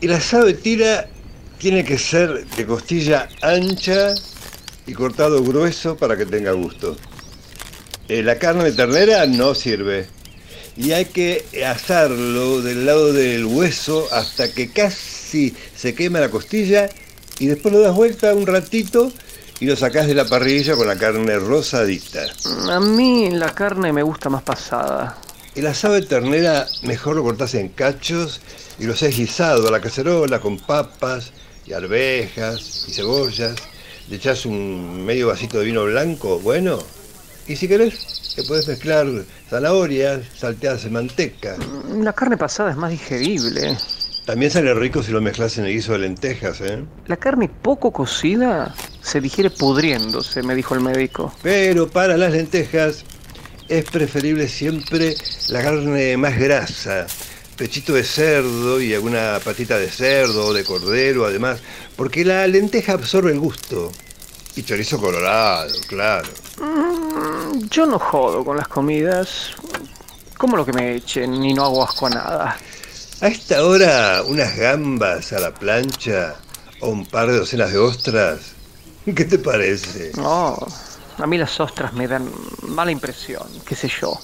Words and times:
El 0.00 0.12
asado 0.12 0.46
de 0.46 0.54
tira 0.54 1.08
tiene 1.58 1.84
que 1.84 1.98
ser 1.98 2.46
de 2.46 2.66
costilla 2.66 3.28
ancha 3.42 4.14
y 4.86 4.94
cortado 4.94 5.44
grueso 5.44 5.96
para 5.96 6.16
que 6.16 6.24
tenga 6.24 6.52
gusto. 6.52 6.96
Eh, 8.08 8.22
la 8.22 8.38
carne 8.38 8.64
de 8.64 8.72
ternera 8.72 9.26
no 9.26 9.54
sirve. 9.54 10.08
Y 10.76 10.92
hay 10.92 11.04
que 11.04 11.44
asarlo 11.66 12.62
del 12.62 12.86
lado 12.86 13.12
del 13.12 13.44
hueso 13.44 14.08
hasta 14.10 14.50
que 14.50 14.70
casi 14.70 15.54
se 15.76 15.94
quema 15.94 16.20
la 16.20 16.30
costilla 16.30 16.88
y 17.38 17.46
después 17.46 17.74
lo 17.74 17.80
das 17.80 17.94
vuelta 17.94 18.34
un 18.34 18.46
ratito 18.46 19.12
y 19.60 19.66
lo 19.66 19.76
sacás 19.76 20.06
de 20.06 20.14
la 20.14 20.24
parrilla 20.24 20.76
con 20.76 20.86
la 20.86 20.96
carne 20.96 21.36
rosadita. 21.36 22.24
A 22.70 22.80
mí 22.80 23.30
la 23.30 23.54
carne 23.54 23.92
me 23.92 24.02
gusta 24.02 24.30
más 24.30 24.42
pasada. 24.42 25.18
El 25.56 25.66
asado 25.66 25.94
de 25.94 26.02
ternera 26.02 26.66
mejor 26.82 27.16
lo 27.16 27.24
cortás 27.24 27.54
en 27.54 27.70
cachos 27.70 28.40
y 28.78 28.84
lo 28.84 28.92
haces 28.92 29.16
guisado 29.16 29.66
a 29.66 29.70
la 29.72 29.80
cacerola 29.80 30.38
con 30.38 30.58
papas 30.58 31.32
y 31.66 31.72
arvejas 31.72 32.86
y 32.88 32.92
cebollas. 32.92 33.56
Le 34.08 34.16
echás 34.16 34.46
un 34.46 35.04
medio 35.04 35.26
vasito 35.26 35.58
de 35.58 35.64
vino 35.64 35.84
blanco, 35.84 36.38
bueno. 36.38 36.78
Y 37.48 37.56
si 37.56 37.66
querés, 37.66 38.34
le 38.36 38.44
puedes 38.44 38.68
mezclar 38.68 39.06
zanahorias 39.48 40.20
salteadas 40.36 40.84
en 40.84 40.92
manteca. 40.92 41.56
La 42.00 42.12
carne 42.12 42.36
pasada 42.36 42.70
es 42.70 42.76
más 42.76 42.92
digerible. 42.92 43.76
También 44.26 44.52
sale 44.52 44.72
rico 44.74 45.02
si 45.02 45.10
lo 45.10 45.20
mezclas 45.20 45.58
en 45.58 45.64
el 45.64 45.72
guiso 45.72 45.92
de 45.92 45.98
lentejas, 45.98 46.60
¿eh? 46.60 46.84
La 47.06 47.16
carne 47.16 47.48
poco 47.48 47.90
cocida 47.90 48.72
se 49.02 49.20
digiere 49.20 49.50
pudriéndose, 49.50 50.44
me 50.44 50.54
dijo 50.54 50.76
el 50.76 50.80
médico. 50.80 51.34
Pero 51.42 51.88
para 51.88 52.16
las 52.16 52.30
lentejas 52.30 53.04
es 53.70 53.84
preferible 53.84 54.48
siempre 54.48 55.16
la 55.48 55.62
carne 55.62 56.16
más 56.16 56.36
grasa, 56.36 57.06
pechito 57.56 57.94
de 57.94 58.02
cerdo 58.02 58.80
y 58.80 58.92
alguna 58.92 59.38
patita 59.44 59.78
de 59.78 59.88
cerdo 59.88 60.46
o 60.46 60.52
de 60.52 60.64
cordero 60.64 61.24
además, 61.24 61.60
porque 61.96 62.24
la 62.24 62.46
lenteja 62.48 62.94
absorbe 62.94 63.30
el 63.30 63.38
gusto. 63.38 63.92
Y 64.56 64.64
chorizo 64.64 65.00
colorado, 65.00 65.72
claro. 65.86 66.28
Mm, 66.58 67.68
yo 67.70 67.86
no 67.86 68.00
jodo 68.00 68.44
con 68.44 68.56
las 68.56 68.66
comidas. 68.66 69.52
Como 70.36 70.56
lo 70.56 70.66
que 70.66 70.72
me 70.72 70.96
echen 70.96 71.44
y 71.44 71.54
no 71.54 71.64
hago 71.66 71.84
asco 71.84 72.08
a 72.08 72.10
nada. 72.10 72.58
A 73.20 73.28
esta 73.28 73.64
hora, 73.64 74.22
unas 74.26 74.56
gambas 74.56 75.32
a 75.32 75.38
la 75.38 75.54
plancha 75.54 76.34
o 76.80 76.88
un 76.88 77.06
par 77.06 77.30
de 77.30 77.38
docenas 77.38 77.72
de 77.72 77.78
ostras. 77.78 78.40
¿Qué 79.04 79.24
te 79.24 79.38
parece? 79.38 80.10
No, 80.16 80.58
a 81.22 81.26
mí 81.26 81.38
las 81.38 81.58
ostras 81.60 81.92
me 81.92 82.08
dan 82.08 82.30
mala 82.62 82.90
impresión, 82.90 83.46
qué 83.66 83.74
sé 83.74 83.88
yo. 83.88 84.18